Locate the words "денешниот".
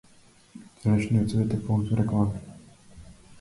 0.85-1.29